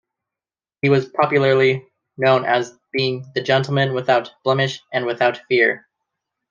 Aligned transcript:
He 0.81 0.89
was 0.89 1.09
popularly 1.09 1.85
known 2.17 2.43
as 2.43 2.75
being 2.91 3.27
"The 3.35 3.43
gentleman 3.43 3.93
without 3.93 4.33
blemish 4.43 4.81
and 4.91 5.05
without 5.05 5.37
fear". 5.47 5.85